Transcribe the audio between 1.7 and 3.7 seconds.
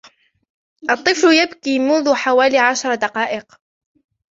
منذ حوالي عشر دقائق